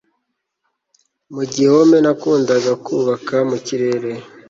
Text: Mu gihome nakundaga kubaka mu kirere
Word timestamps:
Mu 1.33 1.43
gihome 1.53 1.97
nakundaga 2.03 2.71
kubaka 2.85 3.35
mu 3.49 3.57
kirere 3.65 4.11